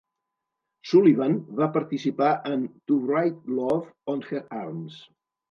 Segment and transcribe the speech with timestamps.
[0.91, 4.99] Sullivan va participar en "To Write Love on Her Arms".